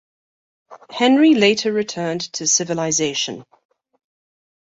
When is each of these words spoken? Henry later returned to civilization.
Henry 0.89 1.35
later 1.35 1.71
returned 1.71 2.21
to 2.33 2.47
civilization. 2.47 3.45